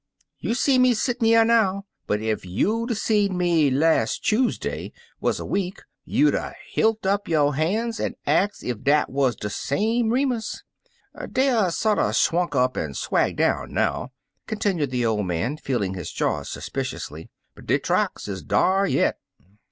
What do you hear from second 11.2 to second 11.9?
Deyer